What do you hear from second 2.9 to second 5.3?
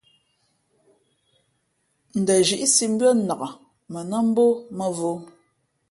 mbʉ́ά nǎk mα nά mbō mᾱvǒ.